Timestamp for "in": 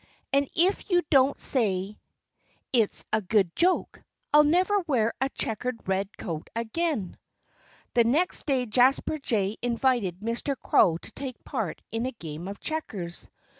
11.91-12.07